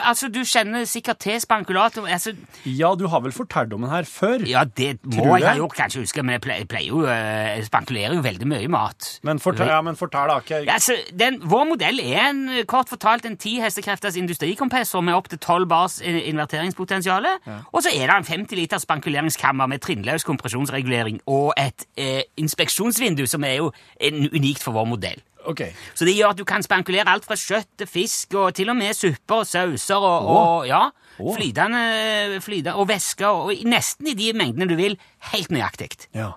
[0.06, 2.04] Altså, du kjenner sikkert til spankulator.
[2.11, 2.35] Altså,
[2.68, 4.44] ja, du har vel fortalt om den her før?
[4.46, 7.02] ja, det må jeg, jeg ha gjort, kanskje huske, men jeg pleier, jeg pleier jo
[7.37, 9.09] eh, Spankulerer jo veldig mye mat.
[9.27, 10.40] Men fortell, ja, men fortell da.
[10.51, 15.38] Ja, altså, den, vår modell er en, kort fortalt en 10 hestekrefters industrikompressor med opptil
[15.38, 17.29] 12 bars inverteringspotensial.
[17.46, 17.61] Ja.
[17.72, 23.27] Og så er det en 50 liters spankuleringskammer med trinnløs kompresjonsregulering og et eh, inspeksjonsvindu
[23.27, 25.22] som er jo en, unikt for vår modell.
[25.46, 25.62] ok.
[25.94, 28.77] Så det gjør at du kan spankulere alt fra kjøtt til fisk, og til og
[28.77, 31.37] med supper og sauser og, og ja, oh.
[31.37, 34.99] flytende, flytende og væsker, og og, nesten i de mengdene du vil,
[35.33, 36.09] helt nøyaktig.
[36.14, 36.33] Ja.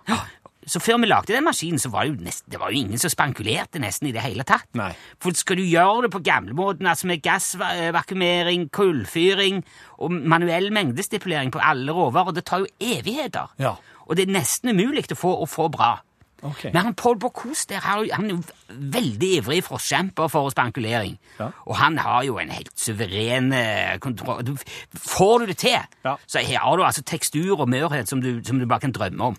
[0.70, 3.02] Så før vi lagde den maskinen, så var det jo, nesten, det var jo ingen
[3.02, 4.68] som spankulerte nesten i det hele tatt.
[4.78, 4.92] Nei.
[5.22, 9.64] For skal du gjøre det på gamlemåten, altså med gassvakumering, kullfyring
[10.00, 13.50] og manuell mengdestipulering på alle råvarer, det tar jo evigheter.
[13.60, 13.76] Ja.
[14.06, 15.98] Og det er nesten umulig å få, å få bra.
[16.40, 16.72] Okay.
[16.72, 18.38] Men han Paul Bocuse der, han er jo
[18.70, 21.18] veldig ivrig forkjemper for spankulering.
[21.40, 21.50] Ja.
[21.68, 24.54] Og han har jo en helt suveren eh, kontroll.
[24.96, 26.16] Får du det til, Ja.
[26.28, 29.38] så har du altså tekstur og mørhet som du, som du bare kan drømme om.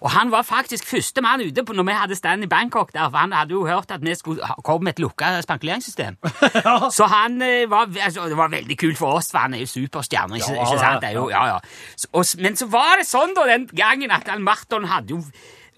[0.00, 3.08] Og han var faktisk første mann ute på når vi hadde stand i Bangkok, der,
[3.10, 6.18] for han hadde jo hørt at vi skulle komme med et lukka spankuleringssystem.
[6.98, 9.72] Så han eh, var, altså, det var veldig kult for oss, for han er jo
[9.74, 10.40] superstjerne.
[10.40, 11.04] Ikke, Ja, ikke sant?
[11.14, 11.58] Jo, ja, ja.
[11.96, 15.22] Så, og, men så var det sånn da den gangen at han Marton hadde jo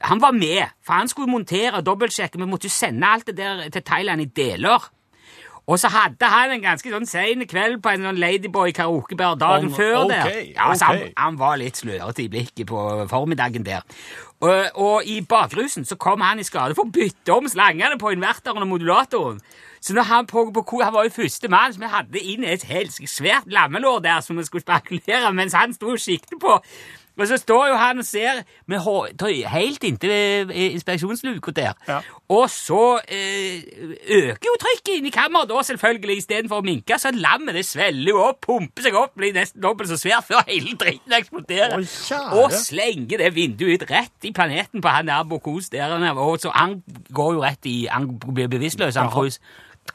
[0.06, 2.38] Han var med, for han skulle montere og dobbeltsjekke.
[2.38, 4.84] Vi måtte jo sende alt det der til Thailand i deler.
[5.68, 9.68] Og så hadde han en ganske sånn sen kveld på en sånn Ladyboy karaokebar dagen
[9.68, 10.38] Om- før okay, der.
[10.54, 11.12] Ja, så han, ok.
[11.20, 13.84] han var litt slørete i blikket på formiddagen der.
[14.40, 18.14] Og, og i bakrusen så kom han i skade for å bytte om slangene på
[18.14, 19.42] inverteren og modulatoren.
[19.84, 22.64] Så når han, på, på, han var jo første mann som vi hadde inn et
[22.66, 26.56] helt svært lammelår der som vi skulle spekulere, mens han sto og siktet på.
[27.18, 28.42] Og så står jo han og ser
[29.52, 31.74] helt inntil eh, inspeksjonsluka der.
[31.88, 31.98] Ja.
[32.28, 33.64] Og så eh,
[34.06, 36.98] øker jo trykket inn i kammeret da, selvfølgelig, istedenfor å minke.
[37.00, 40.44] Så lammet det svelger jo opp, pumper seg opp, blir nesten dobbelt så svært før
[40.48, 41.78] hele dritten eksploderer.
[41.78, 41.86] Oi,
[42.38, 45.96] og slenger det vinduet ut rett i planeten på han der Bokos der.
[45.98, 46.18] er.
[46.18, 46.82] Og så han
[47.14, 49.40] går jo rett i Han blir bevisstløs, han frus.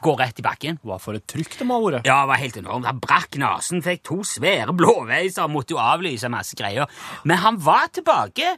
[0.02, 0.78] Går rett i bakken.
[0.84, 2.08] Hva for et trykk det må ha vært.
[2.08, 2.88] Ja, det var helt enormt.
[2.90, 6.90] Han brakk nesen, fikk to svære blåveiser, måtte jo avlyse masse greier.
[7.24, 8.56] Men han var tilbake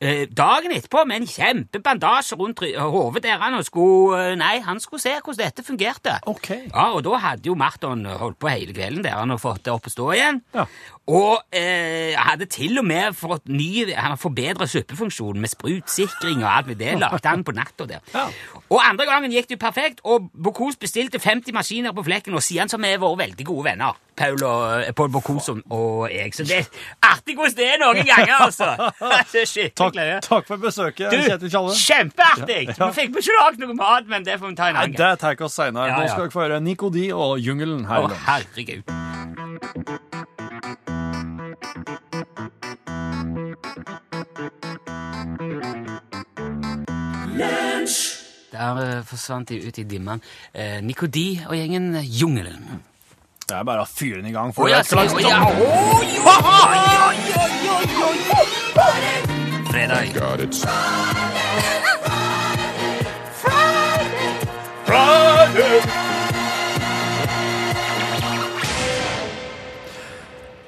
[0.00, 5.14] dagen etterpå med en kjempebandasje rundt hodet der han skulle eh, Nei, han skulle se
[5.24, 6.18] hvordan dette fungerte.
[6.28, 6.66] Okay.
[6.68, 9.72] Ja, og da hadde jo Marton holdt på hele kvelden der han hadde fått det
[9.72, 10.42] opp å stå igjen.
[10.54, 10.66] Ja.
[11.06, 16.50] Og eh, hadde til og med fått ny Han har forbedret suppefunksjonen med sprutsikring og
[16.50, 16.96] alt med det.
[17.00, 18.02] Lagde han på natta der.
[18.14, 18.26] Ja.
[18.68, 22.42] Og andre gangen gikk det jo perfekt, og Bocuse bestilte 50 maskiner på flekken, og
[22.42, 26.10] siden så har vi vært veldig gode venner, Paul og eh, Paul Bocuse og- og
[26.10, 26.34] jeg.
[26.34, 26.66] Så det er
[27.06, 28.68] artig hvordan det er noen ganger, altså.
[29.32, 31.74] Det er skikkelig Takk, takk for besøket, Du, Kjetil Tjalle.
[31.78, 32.66] kjempeartig!
[32.78, 35.12] Vi fikk ikke lagd noe mat, men det får vi ta en annen gang.
[35.14, 35.94] det tar vi oss seinere.
[35.96, 38.82] Nå skal dere få høre Nico D og Jungelen her i Å, herregud.
[48.52, 50.22] Der eh, forsvant de ut i dimmen.
[50.54, 52.80] Eh, Nikodi og gjengen eh, Jungelen.
[53.46, 54.52] Det er bare å fyre den i gang.
[54.56, 55.26] For oh, ja, det er straks se- å ja,
[56.26, 56.32] Oh.
[59.76, 60.08] Fredag.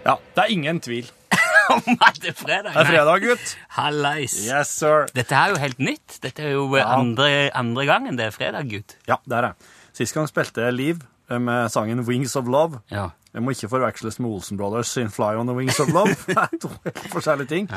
[0.04, 1.08] Ja, det er ingen tvil.
[1.74, 2.70] Om at det er fredag?
[2.72, 3.54] Det er fredag, gutt.
[3.76, 4.34] Hallais.
[4.44, 5.06] Yes, sir.
[5.16, 6.18] Dette er jo helt nytt.
[6.22, 6.92] Dette er jo eh, Ja.
[6.98, 8.96] andre, andre gangen det er fredag, gutt.
[9.08, 9.52] Ja, det er det.
[9.96, 12.80] Sist gang spilte jeg Liv eh, med sangen Wings of Love.
[12.92, 13.08] Ja.
[13.38, 16.16] Det må ikke forveksles med Olsen Brothers sin Fly on the Wings of Love.
[16.26, 16.70] Det er to
[17.12, 17.68] forskjellige ting.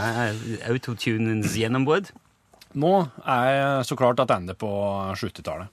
[0.66, 2.10] Autotunens gjennombrudd.
[2.82, 2.94] Nå
[3.30, 4.72] er jeg så klart tilbake på
[5.20, 5.70] 70-tallet.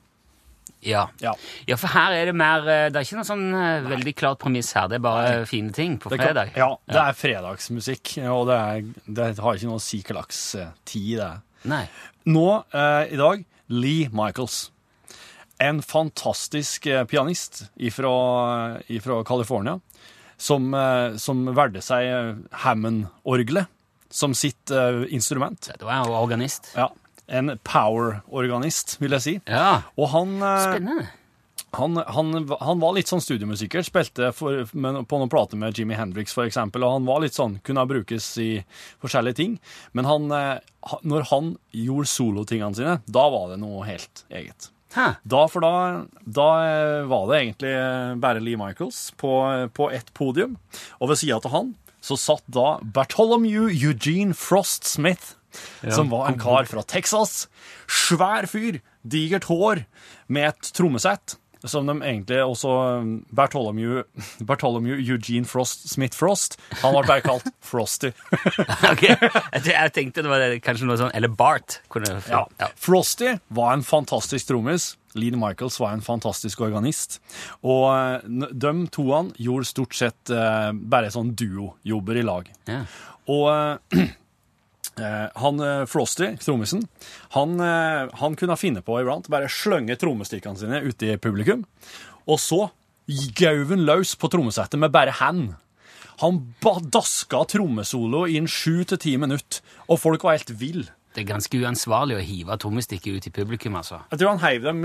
[0.84, 1.06] Ja.
[1.24, 1.32] Ja.
[1.66, 4.38] ja, for her er det mer eh, Det er ikke noe sånn eh, veldig klart
[4.44, 4.86] premiss her.
[4.92, 6.52] Det er bare fine ting på Det kan- fredag.
[6.54, 11.32] Ja, det er fredagsmusikk, og det, er, det har ikke noe si eh, tid det.
[11.72, 11.82] Nei.
[12.30, 12.44] Nå,
[12.76, 14.68] eh, i dag, Lee Michaels.
[15.58, 19.80] En fantastisk eh, pianist fra California,
[20.36, 22.30] som, eh, som valgte seg eh,
[22.62, 23.66] Hammond-orgelet
[24.10, 24.70] som sitt
[25.12, 25.66] instrument.
[25.68, 26.70] Det var en organist.
[26.72, 26.86] Ja,
[27.26, 29.34] en power-organist, vil jeg si.
[29.44, 29.82] Ja.
[30.00, 31.10] Og han, Spennende.
[31.76, 32.30] han, han,
[32.62, 36.48] han var litt sånn studiomusiker, spilte for, med, på noen plater med Jimi Hendrix for
[36.48, 38.48] eksempel, og han var litt sånn, kunne brukes i
[39.04, 39.60] forskjellige ting.
[39.92, 40.32] Men han,
[41.04, 44.72] når han gjorde solotingene sine, da var det noe helt eget.
[45.22, 45.72] Da, for da,
[46.24, 49.32] da eh, var det egentlig eh, bare Lee Michaels på,
[49.76, 50.56] på ett podium,
[50.98, 51.74] og ved siden av han
[52.04, 55.34] så satt da Bartholomew Eugene Frost Smith,
[55.90, 57.48] som var en kar fra Texas.
[57.90, 59.82] Svær fyr, digert hår,
[60.28, 61.36] med et trommesett.
[61.64, 62.70] Som de egentlig også
[63.34, 64.02] Bartholomew,
[64.48, 66.58] Bartholomew Eugene Frost Smith Frost.
[66.82, 68.12] Han ble bare kalt Frosty.
[68.88, 71.80] Ok, jeg, tenkte det var kanskje noe sånn Eller Bart.
[72.28, 72.44] Ja.
[72.78, 74.92] Frosty var en fantastisk trommis.
[75.18, 77.18] Lean Michaels var en fantastisk organist.
[77.66, 82.50] Og eh, de toene gjorde stort sett eh, bare sånn duojobber i lag.
[82.70, 82.82] Ja.
[83.28, 84.16] Og eh, eh,
[85.00, 86.84] han eh, Frosty, trommisen,
[87.36, 91.64] han, eh, han kunne finne på iblant bare slønge trommestikkene sine ut i publikum,
[92.28, 92.66] og så
[93.38, 95.56] gauv han løs på trommesettet med bare hand.
[96.20, 96.42] Han
[96.92, 100.88] daska trommesolo i en sju til ti minutter, og folk var helt ville.
[101.14, 104.02] Det er ganske uansvarlig å hive trommestikket ut i publikum, altså.
[104.12, 104.84] Jeg tror han heiv dem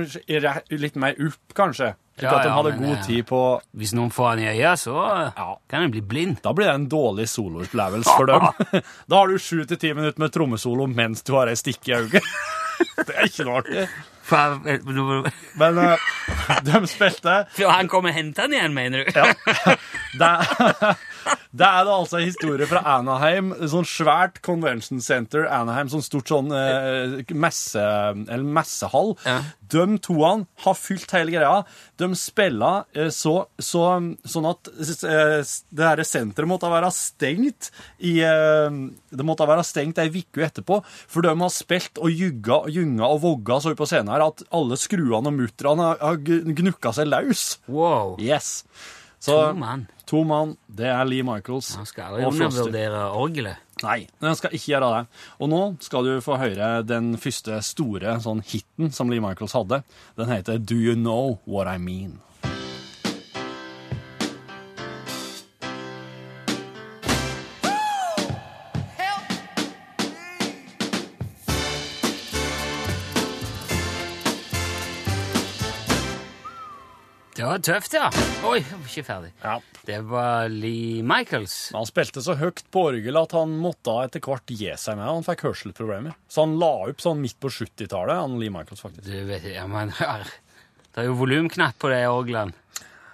[0.81, 1.91] litt mer opp, kanskje.
[2.13, 3.39] Slik Ja, at de ja, hadde men, god eh, tid på
[3.73, 4.93] Hvis noen får han i øya, så
[5.35, 5.47] Ja.
[5.69, 6.41] kan han bli blind.
[6.43, 8.47] Da blir det en dårlig soloopplevelse for dem.
[9.09, 11.95] Da har du sju til ti minutter med trommesolo mens du har ei stikke i
[12.03, 12.23] øyet.
[13.07, 13.87] Det er ikke noe artig.
[14.23, 14.59] For
[15.59, 15.97] Men eh,
[16.63, 17.33] de spilte
[17.67, 19.11] han kommer og henter han igjen, mener du?
[19.17, 19.75] Ja.
[20.19, 20.31] Det,
[21.25, 23.51] er- det er da altså en historie fra Anaheim.
[23.69, 25.45] Sånn svært convention center.
[25.47, 29.13] Anaheim, sånn stort sånn eh, messe, eller messehall.
[29.25, 29.39] Ja.
[29.73, 31.63] De toene har fylt hele greia.
[31.97, 33.83] De spiller eh, så, så,
[34.25, 37.69] sånn at eh, det her senteret måtte være stengt
[38.01, 38.69] i eh,
[39.13, 43.05] Det måtte være stengt ei uke etterpå, for de har spilt og jugga og gynga
[43.13, 47.43] og vogga så på scenen her at alle skruene og mutterne har, gnukka seg løs.
[47.69, 48.17] Wow.
[48.21, 48.63] Yes.
[49.23, 49.85] Så, To mann.
[50.11, 52.59] To mann, det er Lee Michaels Han skal aldri og Frosty.
[52.59, 53.61] undervurdere orgelet.
[53.83, 55.07] Nei, den skal ikke gjøre det.
[55.39, 59.81] Og nå skal du få høre den første store sånn hiten som Lee Michaels hadde.
[60.19, 62.19] Den heter Do You Know What I Mean.
[77.53, 78.07] Var tøft, ja.
[78.47, 79.29] Oi, jeg var ikke ferdig.
[79.43, 79.57] Ja.
[79.85, 81.55] Det var Lee Michaels.
[81.75, 85.05] Han spilte så høyt på orgel at han måtte etter hvert gi seg med.
[85.05, 86.15] Han fikk hørselproblemer.
[86.31, 89.05] Så han la opp sånn midt på 70-tallet, han Lee Michaels faktisk.
[89.05, 89.93] Du vet, ja, men,
[90.95, 92.57] det er jo volumknapp på det orgelet.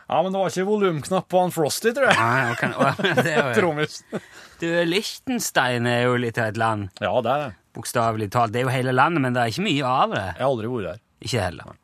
[0.10, 2.18] Ja, men det var ikke volumknapp på han Frosty, tror jeg.
[2.22, 2.72] Nei, okay.
[2.72, 3.76] kan, det er jo,
[4.62, 7.52] du, Liechtenstein er jo litt av et land, Ja, det er det.
[7.78, 8.56] bokstavelig talt.
[8.56, 10.26] Det er jo hele landet, men det er ikke mye av det.
[10.32, 11.06] Jeg har aldri vært der.
[11.28, 11.79] Ikke heller.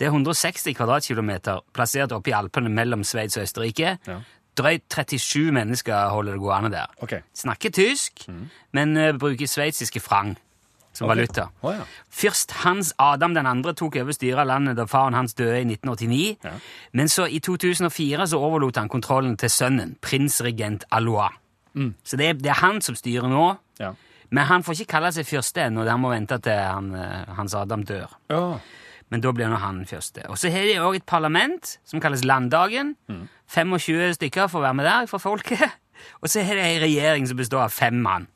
[0.00, 3.98] Det er 160 kvadratkilometer plassert oppe i Alpene mellom Sveits og Østerrike.
[4.08, 4.14] Ja.
[4.56, 6.94] Drøyt 37 mennesker holder det gående der.
[7.04, 7.20] Okay.
[7.36, 8.24] Snakker tysk,
[8.72, 10.38] men uh, bruker sveitsiske frang
[10.96, 11.16] som okay.
[11.16, 11.46] valuta.
[11.62, 11.84] Oh, ja.
[12.10, 15.68] Først Hans Adam den andre tok over styret av landet da faren hans døde i
[15.68, 16.36] 1989.
[16.44, 16.56] Ja.
[16.92, 21.36] Men så i 2004 så overlot han kontrollen til sønnen, prinsregent Alois.
[22.04, 23.52] Så det er, det er han som styrer nå.
[23.78, 23.92] Ja.
[24.30, 25.84] Men han får ikke kalle seg fyrste ennå.
[25.86, 28.16] Han må vente til han, eh, Hans Adam dør.
[28.30, 28.58] ja.
[29.10, 30.24] Men da blir nå han første.
[30.30, 32.94] Og så har de òg et parlament som kalles Landdagen.
[33.50, 35.78] 25 stykker får være med der fra folket.
[36.22, 38.28] Og så har de ei regjering som består av fem mann.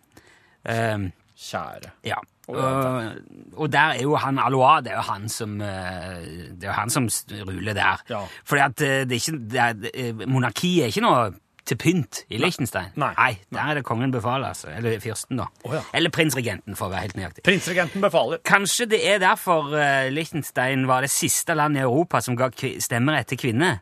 [0.68, 1.94] Um, Kjære.
[2.04, 2.18] ja.
[2.48, 3.12] Og,
[3.56, 6.18] og der er jo han Alois, det er jo han som eh,
[6.52, 7.08] Det er jo han som
[7.48, 8.02] ruler der.
[8.10, 8.20] Ja.
[8.44, 11.22] Fordi at eh, det er ikke det er, eh, Monarkiet er ikke noe
[11.64, 12.92] til pynt i Liechtenstein.
[13.00, 13.36] Nei.
[13.52, 14.68] der er det kongen befaler, altså.
[14.76, 15.46] Eller fyrsten, da.
[15.64, 15.80] Oh, ja.
[15.96, 17.44] Eller prinsregenten, for å være helt nøyaktig.
[17.46, 18.42] Prinsregenten befaler.
[18.44, 23.32] Kanskje det er derfor uh, Liechtenstein var det siste landet i Europa som ga stemmerett
[23.32, 23.80] til kvinner.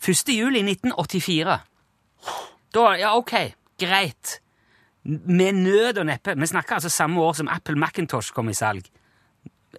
[0.00, 0.32] 1.
[0.32, 1.58] juli 1984.
[2.72, 3.36] Da, ja, ok,
[3.80, 4.38] greit.
[5.04, 6.36] Med nød og neppe.
[6.36, 8.88] Vi snakker altså samme år som Apple Macintosh kom i salg.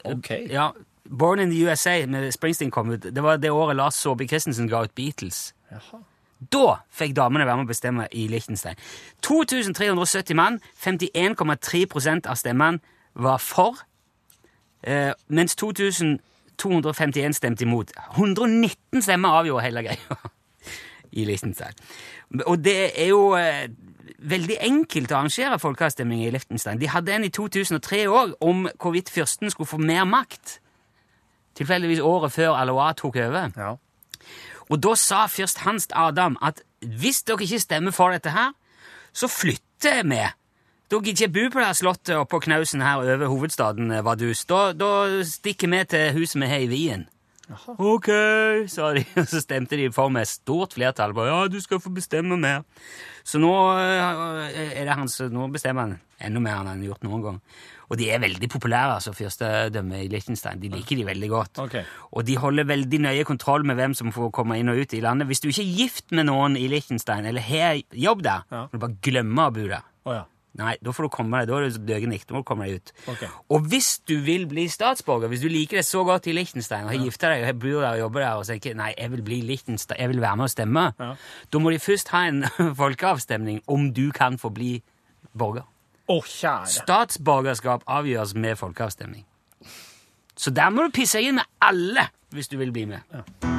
[0.06, 0.30] Ok.
[0.49, 0.71] Ja,
[1.12, 3.04] Born in the USA med Springsteen kom ut.
[3.04, 5.54] Det var det året Lars Saabye Christensen ga ut Beatles.
[6.49, 8.80] Da fikk damene være med å bestemme i Liechtenstein.
[9.25, 12.80] 2370 mann, 51,3% av stemmene
[13.13, 13.77] var for,
[14.84, 17.91] eh, mens 2251 stemte imot.
[18.17, 20.17] 119 stemmer avgjorde hele greia
[21.12, 21.77] i Liechtenstein.
[22.47, 23.67] Og det er jo eh,
[24.17, 26.80] veldig enkelt å arrangere folkeavstemning i Liechtenstein.
[26.82, 30.60] De hadde en i 2003 òg, om hvorvidt fyrsten skulle få mer makt.
[31.60, 33.51] Tilfeldigvis året før Alois tok over.
[33.58, 33.75] Ja.
[34.71, 38.53] Og da sa først Hans Adam at hvis dere ikke stemmer for dette her,
[39.13, 40.21] så flytter vi.
[40.91, 44.45] Da gidder ikke bo på det her slottet oppå knausen her over hovedstaden Vadus.
[44.47, 47.05] Da, da stikker vi til huset vi har i Wien.
[47.78, 48.08] Ok,
[48.72, 51.14] sa de, og så stemte de for med stort flertall.
[51.18, 52.64] Bare, ja, du skal få bestemme mer.
[53.28, 57.06] Så nå eh, er det hans, nå bestemmer han enda mer enn han har gjort
[57.08, 57.38] noen gang.
[57.92, 60.62] Og de er veldig populære, altså fyrstedømmet i Liechtenstein.
[60.62, 61.60] De liker de veldig godt.
[61.66, 61.84] Okay.
[62.16, 65.02] Og de holder veldig nøye kontroll med hvem som får komme inn og ut i
[65.04, 65.28] landet.
[65.28, 68.62] Hvis du ikke er gift med noen i Liechtenstein, eller har jobb der, Ja.
[68.72, 69.84] må du bare glemme å bo der.
[70.06, 70.24] Oh, ja.
[70.60, 72.82] Nei, da får du komme deg, da er du ikke, da må du komme deg
[72.82, 72.92] ut.
[73.14, 73.28] Okay.
[73.56, 76.92] Og hvis du vil bli statsborger, hvis du liker det så godt i Liechtenstein, og
[76.92, 79.38] har gifta deg, og bor der og jobber der, og tenker nei, jeg vil bli
[79.48, 81.14] Liechtenstein, jeg vil være med og stemme, Ja.
[81.54, 82.44] da må de først ha en
[82.82, 84.82] folkeavstemning om du kan få bli
[85.32, 85.64] borger.
[86.12, 86.68] Oh, kjære.
[86.68, 89.24] Statsborgerskap avgjøres med folkeavstemning.
[90.36, 93.51] Så der må du pisse inn med alle hvis du vil bli med.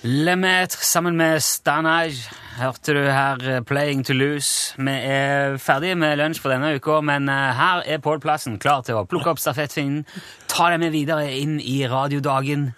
[0.00, 4.72] Lemaitre sammen med Stanage hørte du her eh, Playing to Lose.
[4.80, 8.80] Vi er ferdige med lunsj for denne uka, men eh, her er Pål Plassen klar
[8.86, 10.06] til å plukke opp stafettfinnen,
[10.48, 12.70] ta deg med videre inn i radiodagen.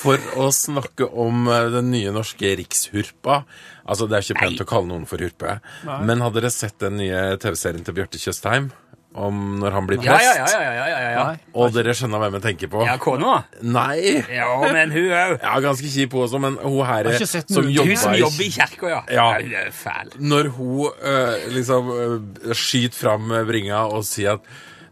[0.00, 3.42] For å snakke om eh, den nye norske rikshurpa.
[3.84, 4.64] Altså, Det er ikke pent Nei.
[4.64, 5.58] å kalle noen for hurpe.
[5.84, 8.72] Men hadde dere sett den nye TV-serien til Bjarte Tjøstheim?
[9.10, 10.22] Om når han blir prest?
[10.22, 11.22] ja, ja, ja, ja, ja, ja.
[11.58, 12.84] Og dere skjønner hvem jeg tenker på?
[12.86, 13.40] Ja, kona?
[13.66, 14.20] Nei!
[14.30, 15.34] Ja, men hun òg.
[15.42, 18.92] Ja, ganske kjip hun også, men hun her som jobber, Hun som jobber i kirka,
[18.92, 19.00] ja.
[19.10, 19.26] Ja.
[19.40, 20.14] Hun er fæl.
[20.22, 24.46] Når hun øh, liksom øh, skyter fram øh, bringa og sier at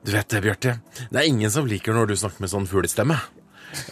[0.06, 0.78] Du vet det, Bjarte,
[1.10, 3.16] det er ingen som liker når du snakker med sånn fuglestemme.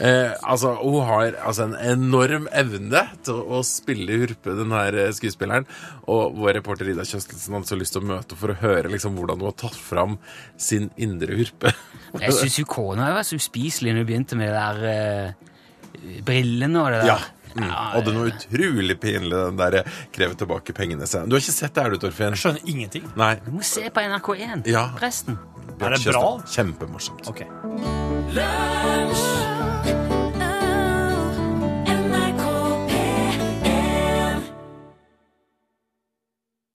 [0.00, 5.12] Eh, altså, Hun har altså, en enorm evne til å spille hurpe, den her eh,
[5.16, 5.68] skuespilleren.
[6.10, 9.16] Og vår reporter Ida Kjøstelsen hadde så lyst til å møte for å høre liksom,
[9.18, 10.18] hvordan hun har tatt fram
[10.60, 11.74] sin indre hurpe.
[12.22, 16.92] Jeg syns kona var så uspiselig når hun begynte med det der eh, brillene og
[16.94, 17.14] det der.
[17.14, 17.18] Ja.
[17.56, 17.70] Mm.
[17.72, 19.78] Og det er noe utrolig pinlig, den der
[20.12, 21.30] 'krev tilbake pengene-scenen.
[21.30, 22.36] Du har ikke sett det, er du, Torfinn?
[22.36, 23.06] Jeg skjønner ingenting.
[23.16, 23.34] Nei.
[23.46, 24.66] Du må se på NRK1.
[24.68, 24.90] Ja.
[25.00, 25.38] Resten.
[25.80, 26.40] Er det bra?
[26.52, 27.28] Kjempemorsomt.
[27.28, 27.44] Ok.
[28.36, 29.45] Lunsj,